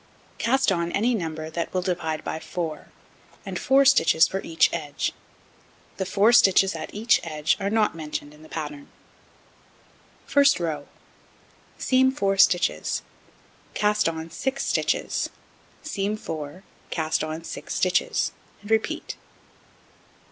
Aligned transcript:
Cast 0.39 0.71
on 0.71 0.91
any 0.93 1.13
number 1.13 1.47
that 1.51 1.71
will 1.71 1.83
divide 1.83 2.23
by 2.23 2.39
4, 2.39 2.87
and 3.45 3.59
4 3.59 3.85
stitches 3.85 4.27
for 4.27 4.41
each 4.41 4.67
edge. 4.73 5.11
The 5.97 6.07
4 6.07 6.33
stitches 6.33 6.73
at 6.75 6.91
each 6.91 7.21
edge 7.23 7.55
are 7.59 7.69
not 7.69 7.93
mentioned 7.93 8.33
in 8.33 8.41
the 8.41 8.49
pattern. 8.49 8.89
First 10.25 10.59
row: 10.59 10.87
Seam 11.77 12.11
4 12.11 12.35
stitches, 12.39 13.03
cast 13.75 14.09
on 14.09 14.31
6 14.31 14.65
stitches, 14.65 15.29
seam 15.83 16.17
4, 16.17 16.63
cast 16.89 17.23
on 17.23 17.43
6 17.43 17.71
stitches, 17.71 18.31
and 18.63 18.71
repeat. 18.71 19.17